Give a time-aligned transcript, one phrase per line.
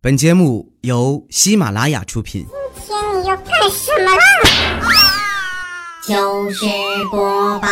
[0.00, 2.46] 本节目由喜马拉雅出品。
[2.86, 4.22] 今天你要干什么啦？
[6.06, 6.64] 就是
[7.10, 7.68] 播报，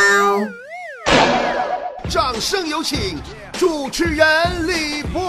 [2.08, 3.16] 掌声有请
[3.52, 4.26] 主持人
[4.66, 5.22] 李波。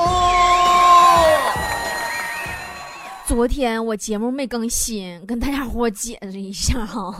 [3.28, 7.14] 昨天我节目没更新，跟大家伙解释一下哈。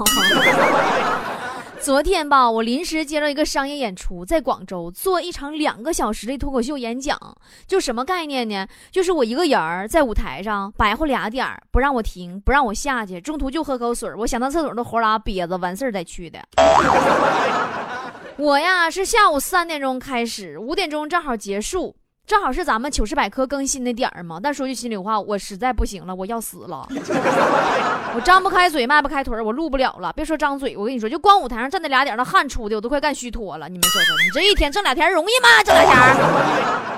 [1.80, 7.18] 昨天吧，我临时接到一个商业演出，在广州做一场两个小时的脱口秀演讲。
[7.66, 8.68] 就什么概念呢？
[8.92, 14.14] 就是我一个人儿在舞台上白活俩点儿，不让我停，不让我下去，中途就喝口水。
[14.18, 16.40] 我想到厕所都活拉憋着，完事儿再去的。
[18.38, 21.96] 我呀是下午三点钟开始，五点钟正好结束。
[22.28, 26.86] 正好是咱们糗事百科更新的点儿嘛，但说句心里话，我实在不行了，我要死了，
[28.14, 30.12] 我张不开嘴，迈不开腿，我录不了了。
[30.12, 33.70] 别说张嘴，我跟你说，就光舞台上站那俩点儿，那汗出的我都快干虚脱了。
[33.70, 35.64] 你们说说，你这一天挣俩钱容易吗？
[35.64, 36.97] 挣俩钱。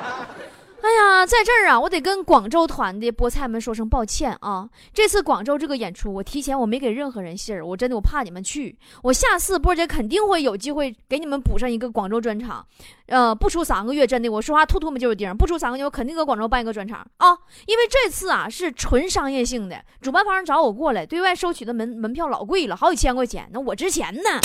[0.82, 4.70] 哎呀，在这儿啊，我得跟广州团的菠菜们说声抱歉啊！
[4.94, 8.78] 这次广州这个演出，我提前我没给任何人信儿，我真的我怕你们去。
[9.04, 12.66] 我下次波姐肯定会有机会给你们补上一个广州专场，
[13.08, 17.38] 呃，不出三个月，真的我说话吐吐沫就是钉，不出三个月我肯定搁广州办一个专场啊！
[17.66, 24.40] 因为这次啊是纯商业性的，主办方找我过来，对外收取的门门票老贵了，好几千块钱，那我值钱呢。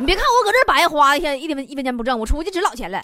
[0.00, 2.98] 你别看我搁这白花一天一分一分钱不挣，我出去值老钱了。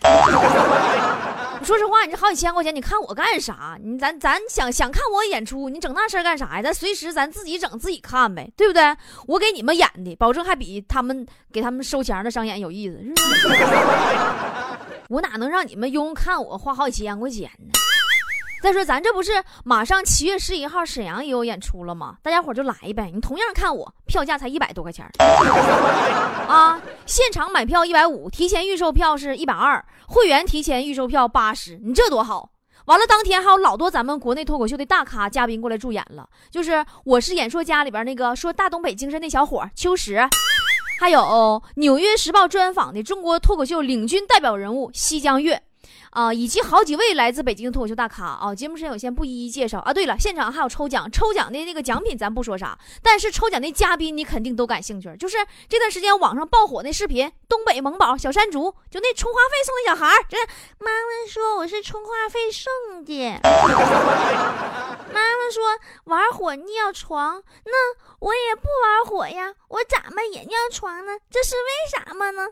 [1.65, 3.79] 说实话，你这好几千块钱，你看我干啥？
[3.83, 6.63] 你咱咱想想看我演出，你整那事儿干啥呀？
[6.63, 8.83] 咱随时咱自己整自己看呗，对不对？
[9.27, 12.99] 我给你们演的，保证还比他们给他们收钱的商演有意思。
[15.09, 17.73] 我哪能让你们用看我花好几千块钱呢？
[18.67, 22.17] 再说咱这不是马上七月十一号沈阳也有演出了吗？
[22.21, 25.09] 大家伙就来呗，你同样看我，票价才一百多块钱
[26.49, 26.83] 啊！
[27.07, 32.51] 现场买票一百五，提前预售票是一百二，会员提前预售票八十，你这多好！
[32.87, 36.73] 完了，当天还有老多咱们国内脱口秀的大咖嘉宾过来助演了，就是
[37.05, 40.29] 《我是演说家》里边那个说大东北精神那小伙秋实，
[40.99, 41.21] 还有
[41.77, 45.63] 《纽约时报》专访的中国脱口秀领军代表人物西江月。
[46.11, 49.93] 啊，以及好几位来自北京的脱口秀大咖啊，节目时间有限，不一一介绍啊。
[49.93, 55.15] 对了，现场还有抽奖，抽奖的那个奖品咱不说啥，但是抽奖的嘉宾你肯定都感兴趣。
[55.17, 55.37] 就是
[55.69, 60.37] 这段时间网上爆火那视频，东北萌宝小山竹，就那充话费送的小孩儿，这
[60.79, 63.41] 妈妈说我是充话费送的，
[65.13, 65.63] 妈妈说
[66.05, 67.73] 玩火尿床，那
[68.21, 71.13] 我也不玩火呀，我咋么也尿床呢？
[71.31, 72.47] 这是为啥么呢？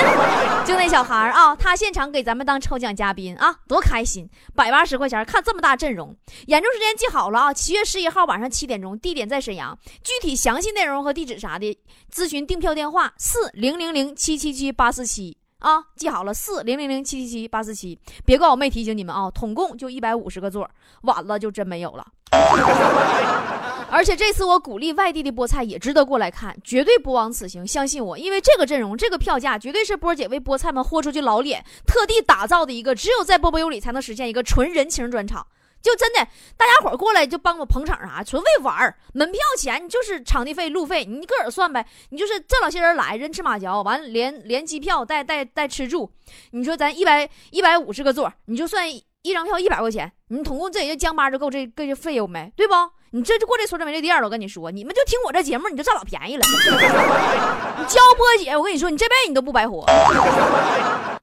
[0.66, 2.85] 就那小孩儿啊，他现场给咱们当抽奖。
[2.94, 4.28] 嘉宾啊，多开心！
[4.54, 6.14] 百八十块钱看这么大阵容，
[6.46, 9.76] 演出时间记好了啊，七月十一号晚上七点钟，地点在沈阳。
[10.02, 11.78] 具体详细内容和地址啥的，
[12.12, 17.98] 咨询订票电话四零零零七七七八四七啊，记好了四零零零七七七八四七。
[18.24, 20.68] 别怪我没提醒你们啊，统共就一百五十个座，
[21.02, 22.06] 晚了就真没有了。
[23.88, 27.66] 而且这次我鼓励外地的菠菜也值得过来看，绝对不枉此行。
[27.66, 35.46] 相信我，因为这个阵容、这个票价，绝对是波姐为菠菜们豁出去老脸，特地打造的一个只有在波波有理才能实现一个纯人情专场。
[35.80, 36.26] 就真的，
[36.56, 38.96] 大家伙过来就帮我捧场啥，纯为玩儿。
[39.14, 41.86] 门票钱就是场地费、路费，你个儿算呗。
[42.10, 46.10] 你就是这老些人来，人吃马嚼，完连连机票带带带吃住。
[46.50, 52.74] 你说咱一百一百五十个座，你就算一张票一百块钱，你统共这也就将八就够这这些费用没，对不？
[53.10, 56.42] 你这就过这村就没这店了，我跟你说，你们就听我这节目，你就占老便宜了。
[57.78, 59.82] 你教波姐，我跟你说，你这辈子你都不白活。
[59.82, 60.18] 好了，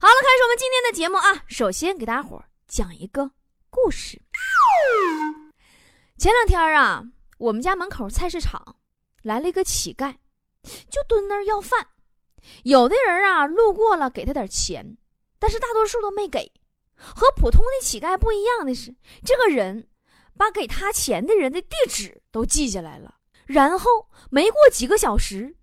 [0.00, 1.44] 始我们今天的节目啊。
[1.46, 3.30] 首先给大家伙讲一个
[3.70, 4.20] 故事。
[6.18, 7.04] 前两天啊，
[7.38, 8.76] 我们家门口菜市场
[9.22, 10.14] 来了一个乞丐，
[10.90, 11.88] 就蹲那儿要饭。
[12.64, 14.96] 有的人啊路过了，给他点钱，
[15.38, 16.50] 但是大多数都没给。
[16.96, 18.94] 和普通的乞丐不一样的是，
[19.24, 19.86] 这个人。
[20.36, 23.14] 把给他钱的人的地址都记下来了，
[23.46, 25.54] 然后没过几个小时，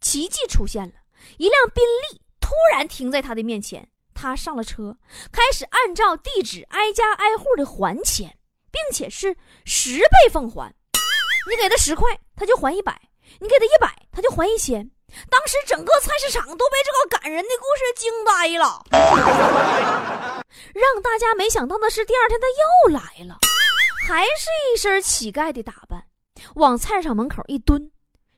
[0.00, 0.94] 奇迹出现了，
[1.38, 4.96] 一辆宾利突然停在他的面前，他上了车，
[5.32, 8.38] 开始按照地址挨家挨户的还钱，
[8.70, 10.72] 并且是十倍奉还。
[11.50, 12.92] 你给他十块，他就还一百；
[13.40, 14.88] 你给他一百，他就还一千。
[15.28, 18.82] 当时整个菜市场都被这个感人的故事惊呆了。
[20.72, 23.38] 让大家没想到的是，第二天他又来了。
[24.04, 26.02] 还是一身乞丐的打扮，
[26.56, 27.88] 往菜场门口一蹲，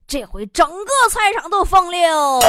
[0.07, 2.41] 这回整个菜场都疯了，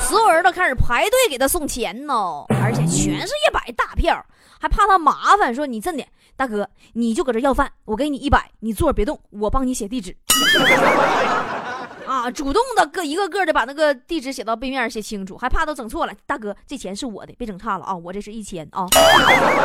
[0.00, 4.20] 所有人都开始排队给他送钱呢，而且全是一百大票，
[4.60, 6.04] 还怕他麻烦，说你真的
[6.34, 10.16] 大哥，你就搁这要饭，我给你一百，你坐着别动，我帮你写地址。
[12.30, 16.12] 主动的个一个个的把那个地址写到背面写清楚，还怕都整错了。
[16.26, 17.94] 大哥，这钱是我的，别整差了啊！
[17.94, 18.86] 我这是一千啊。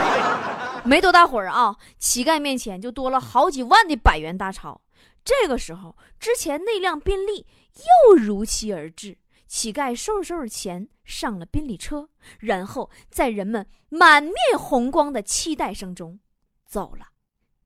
[0.83, 4.81] 没多大会儿啊，乞丐面前就多了好几万的百元大钞。
[5.23, 7.45] 这个时候，之前那辆宾利
[8.07, 9.17] 又如期而至。
[9.47, 12.07] 乞丐收拾收拾钱，上了宾利车，
[12.39, 16.19] 然后在人们满面红光的期待声中
[16.65, 17.07] 走了，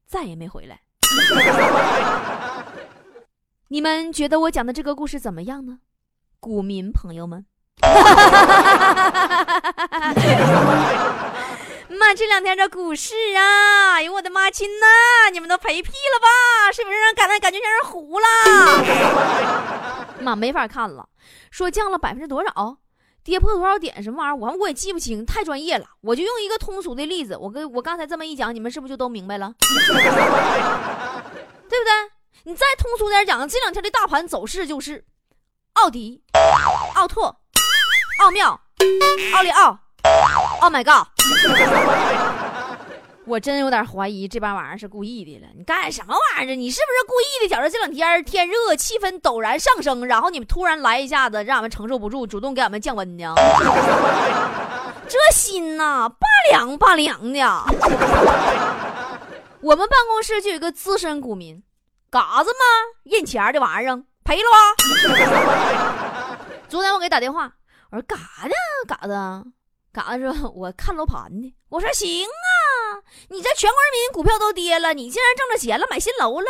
[0.06, 0.81] 再也没回来。
[3.69, 5.79] 你们觉得我讲的这个故事怎么样呢，
[6.39, 7.45] 股民朋友们？
[11.97, 14.85] 妈，这两天这股市啊，哎呦我的妈亲呐，
[15.31, 16.27] 你们都赔屁了吧？
[16.71, 18.27] 是不是让感觉感觉让人糊了？
[20.21, 21.07] 妈没法看了，
[21.50, 22.77] 说降了百分之多少，
[23.23, 24.35] 跌破多少点，什么玩意儿？
[24.35, 25.88] 我我也记不清，太专业了。
[26.01, 29.51] 我就用一个通俗的例子，我跟我刚才这么一讲，你们是不是就都明白了？
[31.67, 32.14] 对不对？
[32.47, 35.03] 你再通俗点讲，这两天的大盘走势就是
[35.74, 36.21] 奥迪、
[36.94, 37.36] 奥拓、
[38.19, 38.62] 奥妙、
[39.33, 39.80] 奥利奥。
[40.62, 41.07] Oh my god！
[43.25, 45.47] 我真有点怀疑这帮玩意儿是故意的了。
[45.57, 46.56] 你干什么玩意儿？
[46.56, 47.56] 你是不是故意的？
[47.56, 53.33] 觉着这两天天热，气氛陡然上升，然后你们突然来一下子，让俺们承受不住，主动给俺们降温呢？
[55.09, 57.39] 这心呐，拔凉拔凉的。
[59.62, 61.63] 我们办公室就有一个资深股民，
[62.15, 62.63] 嘎子吗？
[63.03, 66.38] 印钱的玩意儿赔了吧？
[66.69, 67.51] 昨天我给打电话，
[67.91, 68.53] 我说干啥呢？
[68.88, 69.51] 嘎子。
[69.91, 76.47] 嘎子说：“我看楼盘呢。”我说：“行啊，你这全国人民股票都跌了，你竟然挣着钱了，买新楼了。”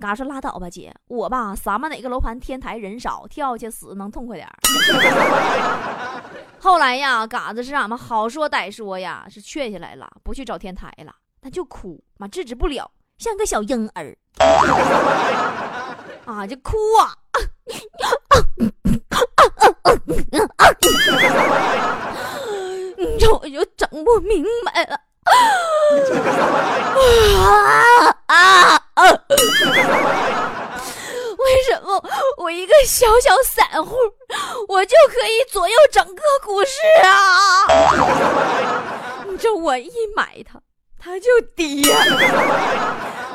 [0.00, 4.48] 嘎子说：“拉倒吧，姐，我吧，咱们哪个楼盘天台人少，跳下去死能痛快点
[6.58, 12.90] 后来呀，嘎子是俺们好说歹说呀，是劝下来了，不去找天台了，他就哭，妈制止不了，
[13.22, 14.16] 像个小婴儿
[16.26, 17.14] 啊，就哭啊。
[23.20, 24.98] 这我就整不明白了，
[27.38, 29.04] 啊啊啊！
[31.38, 32.02] 为什么
[32.38, 33.96] 我一个小小散户，
[34.68, 37.66] 我就可以左右整个股市啊？
[39.30, 40.60] 你这我一买它，
[40.98, 41.82] 它就跌；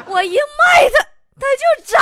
[0.07, 1.06] 我一卖它，
[1.39, 2.00] 它就涨。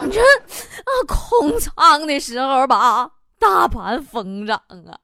[0.00, 4.98] 你这啊，空仓的时候吧，大盘疯涨啊。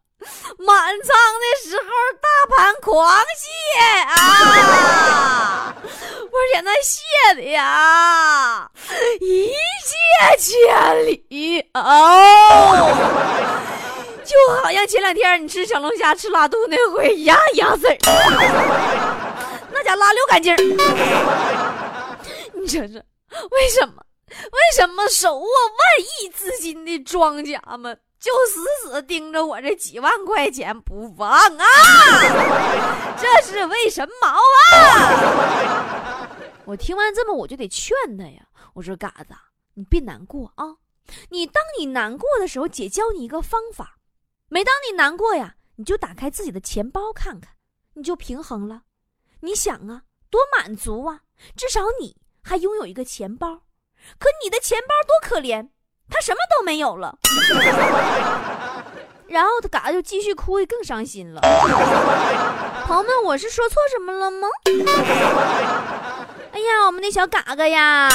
[0.58, 1.84] 满仓的时候，
[2.20, 3.44] 大盘狂泻
[4.06, 5.74] 啊！
[5.82, 8.70] 而且那泻的呀，
[9.20, 9.50] 一
[9.86, 11.80] 泻千里哦，
[14.24, 17.96] 就好像前两天你吃小龙虾吃拉肚那回一样一样事儿，
[19.90, 20.54] 那家拉溜干净
[22.54, 23.02] 你说说，
[23.50, 24.06] 为什么？
[24.28, 25.50] 为什么手握万
[26.22, 27.98] 亿资金的庄家们？
[28.20, 31.64] 就死死盯着我这几万块钱不放啊！
[33.18, 36.28] 这是为什么啊？
[36.66, 38.42] 我听完这么，我就得劝他呀。
[38.74, 39.34] 我说：“嘎子，
[39.74, 40.76] 你别难过啊！
[41.30, 43.96] 你当你难过的时候，姐教你一个方法。
[44.48, 47.54] 每当你难过呀，你就打开自己的钱包看看，
[47.94, 48.82] 你就平衡了。
[49.40, 51.20] 你想啊，多满足啊！
[51.56, 53.62] 至少你还拥有一个钱包。
[54.18, 55.68] 可你的钱包多可怜。”
[56.12, 57.16] 他什么都没有了，
[59.28, 61.40] 然后他嘎就继续哭，更伤心了。
[62.84, 64.48] 朋友们，我是说错什么了吗？
[66.52, 68.08] 哎呀，我们那小嘎嘎呀，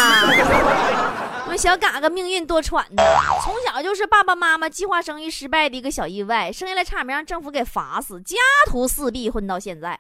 [1.46, 3.04] 我们小嘎嘎命运多舛呐，
[3.44, 8.36] 从小就是爸爸妈妈计划生育失败的一个小意外，生下来差点没让政府给罚死，家
[8.66, 10.00] 徒四壁混到现在。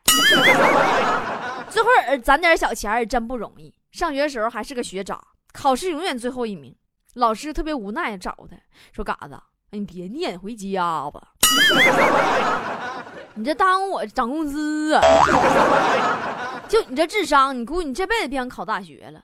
[1.69, 1.89] 最后
[2.23, 5.21] 攒点小钱也真不容易，上学时候还是个学渣，
[5.53, 6.75] 考试永远最后一名。
[7.13, 8.57] 老师特别无奈，找他
[8.91, 11.21] 说：“嘎子，你别念，回家吧。
[13.35, 15.01] 你这耽误我涨工资啊！
[16.67, 19.21] 就你这智商，你估计你这辈子别想考大学了。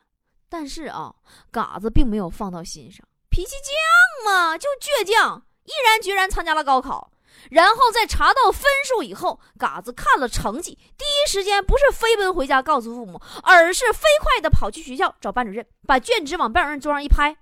[0.51, 1.15] 但是啊，
[1.49, 7.09] 嘎子并没有放到心上，脾气犟嘛，就倔强，毅然决然参加了高考。
[7.49, 17.33] 然后在查到分数以后，嘎子看了成绩，第一时间不是飞奔回家告诉父母，而是飞快的跑去学校找班主任，把卷纸往班主任桌上一拍。”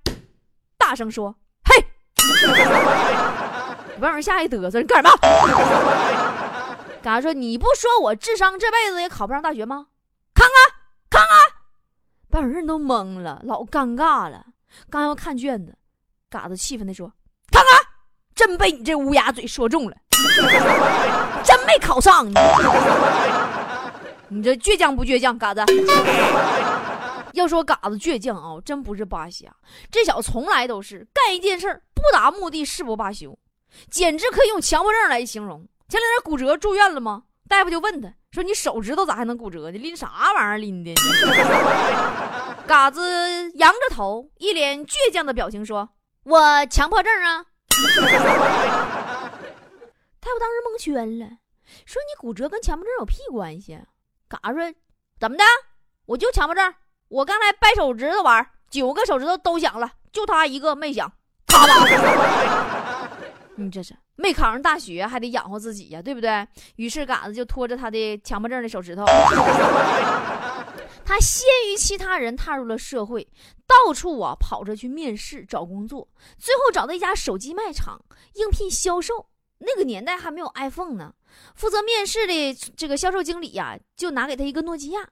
[0.77, 1.35] 大声说
[1.65, 1.75] ：“嘿！”
[3.99, 5.17] 班主任吓一嘚瑟，你干什么？
[7.01, 9.87] 嘎子说：“你不说我智商这辈子也考不上大学吗？
[10.35, 10.77] 看看！”
[12.29, 14.45] 班主任都懵了，老尴尬了。
[14.89, 15.75] 刚要看卷子，
[16.29, 17.11] 嘎子气愤地说
[17.51, 17.81] ：“看看，
[18.35, 19.97] 真被你这乌鸦嘴说中了，
[21.43, 22.33] 真没考上你。
[24.27, 25.63] 你这倔强不倔强，嘎子？”
[27.33, 29.47] 要说嘎子倔强啊，真不是扒瞎，
[29.89, 33.37] 这小子从来都是干一件事不达目的誓不罢休，
[33.89, 35.67] 简直可以用强迫症来形容。
[35.87, 37.23] 前两天骨折住院了吗？
[37.49, 39.77] 大夫就问他说：“你手指头咋还能骨折呢？
[39.77, 40.93] 拎啥玩意儿拎的？”
[42.67, 45.89] 嘎子扬着头，一脸倔强的表情说
[46.23, 47.43] ：“我强迫症啊。
[50.21, 51.25] ”大夫当时蒙圈了，
[51.85, 53.79] 说：“你骨折跟强迫症有屁关系？”
[54.29, 54.71] 嘎子说
[55.19, 55.43] ：“怎么的？
[56.05, 56.71] 我就强迫症。
[57.07, 61.11] 我刚才掰手指头玩，九个手指头都响了，就他一个没响！
[63.55, 66.45] 你这是没考上大学，还得养活自己呀，对不对？
[66.75, 69.05] 于是嘎子就拖着他的强迫症的手指头，
[71.05, 73.25] 他先于其他人踏入了社会，
[73.65, 76.05] 到处啊跑着去面试找工作，
[76.37, 77.97] 最后找到一家手机卖场
[78.33, 79.25] 应聘销售。
[79.59, 81.13] 那个年代还没有 iPhone 呢，
[81.55, 85.07] 负责面试的这个销售经理呀，就拿给他一个诺基亚，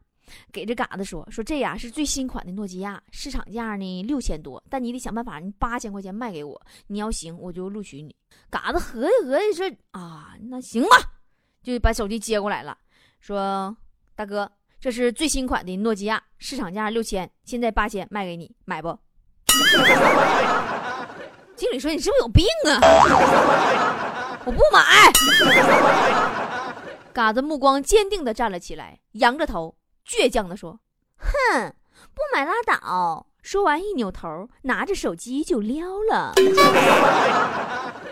[0.51, 8.15] 给这嘎子说说这呀是最新款的诺基亚，市场价呢六千多，但你得想办法，你八千块钱卖给我，你要行我就录取你。
[8.50, 10.98] 嘎子合计合计说啊，那行吧，
[11.63, 12.77] 就把手机接过来了，
[13.19, 13.75] 说
[14.15, 18.98] 大哥，这是最新款的诺基亚，市场价六千，现在八千卖给你，买不？
[21.55, 22.79] 经理说你是不是有病啊？
[24.46, 25.12] 我不买。
[27.12, 29.75] 嘎子目光坚定的站了起来，扬着头，
[30.08, 30.80] 倔强的说
[31.18, 31.74] ：“哼，
[32.14, 36.34] 不买拉倒。”说完一扭头，拿着手机就撩了。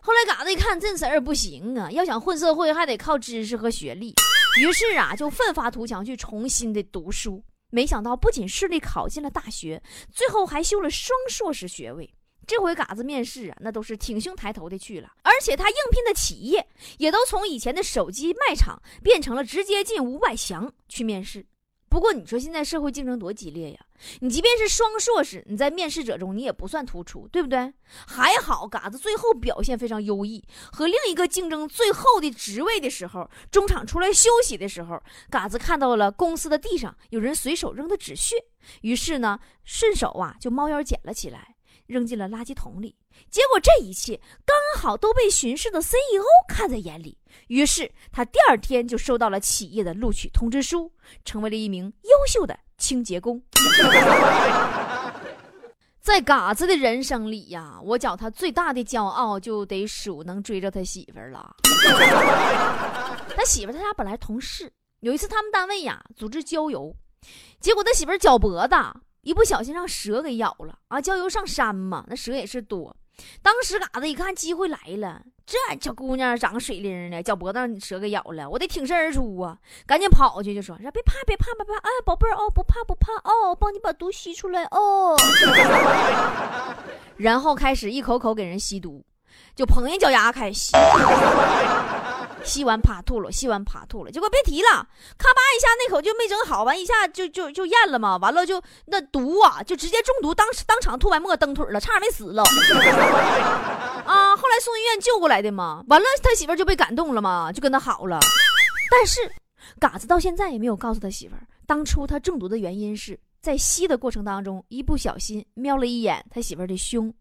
[0.00, 4.14] 后来嘎子一看这事儿不行啊，要想混社会还得靠知识和学历，
[4.60, 7.42] 于是啊就奋发图强去重新的读书。
[7.70, 9.82] 没想到不仅顺利考进了大学，
[10.12, 12.08] 最后还修了双硕士学位。
[12.46, 16.66] 这回嘎子面试啊，那都是挺胸抬头的去了，而且他应聘的企业
[16.98, 21.46] 也都从以前的手机卖场变成了直接进五百强去面试。
[21.88, 23.78] 不过你说现在社会竞争多激烈呀！
[24.18, 27.72] 你即便是双硕士，你在面试者中你也不算突出，对不对？
[28.04, 38.34] 还好嘎子最后表现非常优异，和另一个竞争最后的职位的时候，中场出来休息的时候，嘎子看到了公司的地上有人随手扔的纸屑，
[38.80, 41.53] 于是呢，顺手啊就猫腰捡了起来。
[41.86, 42.96] 扔进了垃圾桶里，
[43.30, 50.90] 结果这一切刚好都被巡视的 CEO 看在眼里，于是他第二天就收到了企业的录取通知书，
[51.24, 53.42] 成为了一名优秀的清洁工。
[56.00, 61.56] 在嘎子的人生里呀，我觉他最大的骄傲就得数能追着他媳妇儿了。
[63.34, 66.94] 他媳妇儿他俩本来同事，有一次他们单位呀组织郊游，
[67.58, 68.74] 结果他媳妇儿脚脖子。
[69.24, 71.00] 一不小心让蛇给咬了啊！
[71.00, 72.94] 郊游上山嘛，那蛇也是多。
[73.42, 79.56] 当时嘎子一看机会来了，这小姑娘长个水灵的，脚脖子让蛇给咬了，我得挺身而出啊！
[79.86, 81.74] 赶紧跑去就说：“别怕，别怕，别怕！
[81.78, 85.16] 哎，宝贝儿哦，不怕不怕哦，帮你把毒吸出来哦。
[87.16, 89.04] ”然后开始一口口给人吸毒，
[89.54, 90.72] 就捧人脚丫开始吸。
[92.44, 94.68] 吸完啪吐了，吸完啪吐了，结果别提了，
[95.18, 102.42] 咔吧一下那口就没整好，完一下就就就咽了嘛，完了就那毒啊，就直接中毒，当当场吐完沫蹬腿了，差点没死了。
[104.06, 108.20] 啊，后来送医院救过来的嘛，完了他媳妇就被感动了嘛，就跟他好了。
[108.90, 109.20] 但是
[109.80, 111.34] 嘎子到现在也没有告诉他媳妇，
[111.66, 117.12] 当初他中毒的原因是在吸的过程当中一不小心瞄了一眼他媳妇的胸，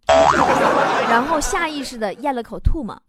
[1.10, 3.02] 然后下意识的咽了口吐沫。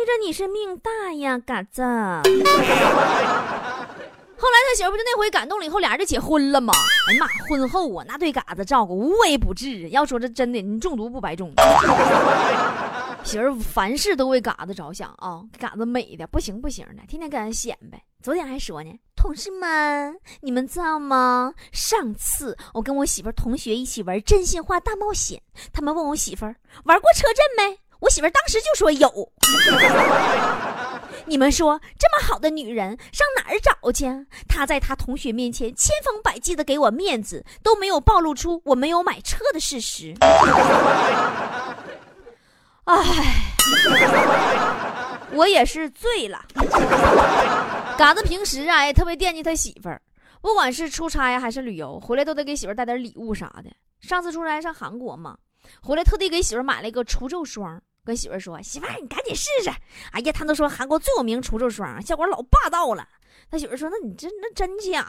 [0.00, 1.82] 亏着你是命大呀，嘎子。
[1.84, 1.92] 后
[4.48, 6.72] 来他媳妇不就那回感动了以后，俩人就结婚了吗？
[7.06, 9.90] 哎呀妈，婚后啊，那对嘎子照顾无微不至。
[9.90, 11.52] 要说这真的，你中毒不白中。
[13.24, 18.02] 媳妇凡事都为嘎子着想啊，嘎子美的不行不行的，天天跟人显摆。
[18.22, 21.52] 昨天还说呢，同事们，你们知道吗？
[21.72, 25.42] 上次我跟我媳妇同学一起玩真心话大冒险，
[25.74, 26.46] 他们问我媳妇
[26.84, 27.78] 玩过车震没？
[28.00, 29.32] 我媳妇当时就说有，
[31.26, 34.06] 你们说这么好的女人上哪儿找去？
[34.48, 40.14] 她在她同学面前千方百计的给我面子，都没有暴露出我没有买车的事实。
[42.84, 42.96] 唉，
[45.32, 46.42] 我也是醉了。
[47.96, 50.00] 嘎子平时啊也特别惦记他媳妇儿，
[50.40, 53.70] 不管是出差还是旅游，回来都得给媳妇儿带点礼物啥的。
[54.00, 55.36] 上次出差上韩国嘛，
[55.82, 57.80] 回来特地给媳妇儿买了一个除皱霜。
[58.04, 59.70] 跟媳妇儿说：“媳妇儿，你赶紧试试。”
[60.12, 63.06] 哎呀，他都说韩国最有名除皱霜，效果老霸道了。
[63.50, 65.06] 他媳妇儿说：“那你这那真假？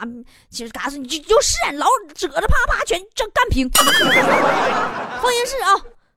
[0.50, 3.70] 其实嘎子你就就试，老褶子啪啪全这干平。
[3.70, 5.74] 放心试啊。”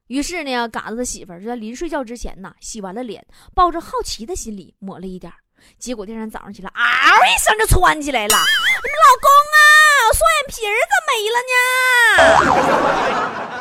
[0.08, 5.32] 于是呢，嘎子的媳妇儿就在临睡觉之前呢，洗完了脸，抱着好奇的心理抹了一点。
[5.80, 6.84] 结果第二天早上起来，嗷
[7.26, 8.44] 一声就窜起来了：“老
[9.22, 9.58] 公啊！”
[10.14, 11.38] 双眼皮儿咋没了
[13.50, 13.55] 呢？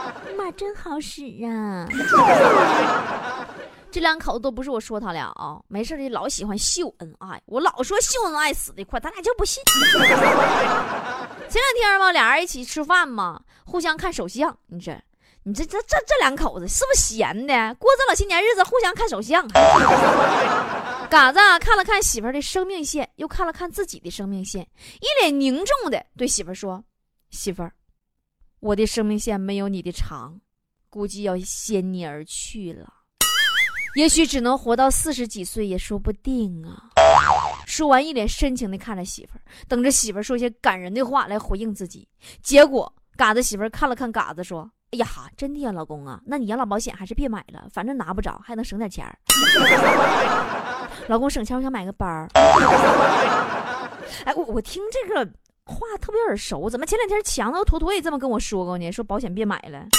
[0.44, 1.88] 妈真好使啊！
[3.90, 7.40] 这两口子都不是我说他俩啊，没事的老喜欢秀恩爱。
[7.46, 9.62] 我老说秀恩爱死的快，他俩就不信。
[11.48, 14.54] 前两天嘛，俩人一起吃饭嘛，互相看手相。
[14.66, 14.92] 你这，
[15.44, 17.74] 你这这这这两口子是不是闲的？
[17.76, 19.48] 过这老些年日子，互相看手相。
[21.08, 24.68] 嘎子看了看媳妇儿的生命线，又看了看自己的生命线，
[25.00, 26.84] 一脸凝重的对媳妇儿说
[27.30, 27.72] ：“媳妇儿，
[28.64, 30.40] 我的生命线没有你的长，
[30.88, 32.90] 估计要先你而去了。”
[33.94, 36.88] 也许只能活到四十几岁也说不定啊！
[37.66, 42.08] 说完，一脸深情的看着媳妇儿，等着媳妇儿说些感人的话来回应自己。
[42.42, 45.06] 结果，嘎子媳妇看了看嘎子，说：“哎呀，
[45.36, 49.18] 真的呀，老公啊，那你养老保险还是别买了，反正拿不着，还能省点钱儿。
[51.06, 52.06] 老公省钱，我想买个包。
[54.24, 55.30] 哎，我我听这个
[55.66, 58.90] 话特别耳熟，怎么前两天强子坨坨也这么跟我说过呢？
[58.92, 59.86] 说保险别买了。”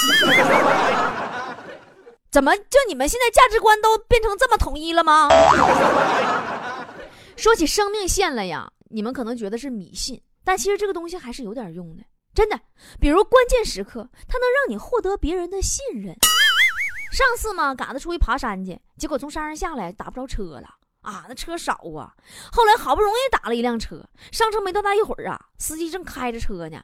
[2.30, 5.28] 怎么就你们现在价值观都变成这么统一了吗？
[7.36, 12.02] 说起生命线了呀，你们可能觉得是迷信，但其实这个东西还是有点用的，
[12.34, 12.60] 真的。
[13.00, 16.14] 比如关键时刻，它能让你获得别人的信任。
[17.10, 20.68] 上次嘛，嘎子出去爬山去，结果从山上下来打不着车了
[21.06, 22.12] 啊，那车少啊。
[22.52, 26.82] 后来好不容易打了一辆车，上车没多大一会儿啊，司机正开着车呢，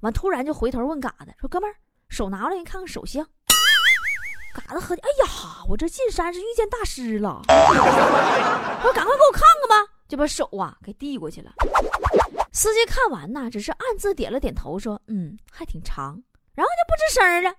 [0.00, 1.74] 完突然就回头问嘎子说：“哥们儿，
[2.08, 3.26] 手拿过来，你看看手相。”
[4.54, 11.50] 嘎子合计，哎呀，我这进山是遇见大师了，我赶快给我看看吧，就把手啊给递过去了。
[12.52, 16.22] 司机看完呐，只是暗自点了点头，说：“嗯，还挺长。”
[16.54, 17.52] 然后就不吱声了。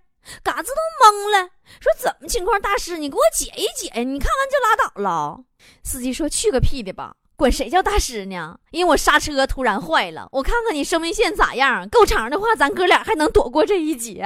[0.44, 2.60] 嘎子都懵了，说：“怎么情况？
[2.62, 5.40] 大师，你给我解一解，你看完就拉倒了。”
[5.84, 8.58] 司机说：“去个屁的吧，管谁叫大师呢？
[8.72, 14.24] 因为我刹车突然坏了，我看看你生命线咋样，够长的话，咱哥俩还能躲过这一劫。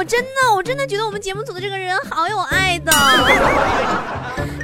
[0.00, 2.90] 我真的，我真的觉得我们节目组的这个人好有爱的。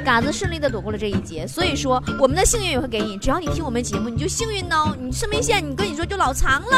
[0.03, 6.75] 嘎子顺利的躲过了这一劫，所以说我们的幸运也会给你，只要你听我们节目，你就幸运哦，你生命线，你跟你说就老长了。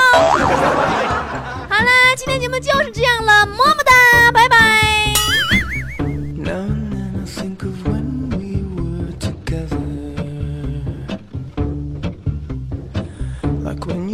[1.69, 5.13] 好啦，今天节目就是这样了，么么哒，拜拜。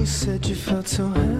[0.05, 1.34] myself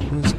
[0.00, 0.31] it was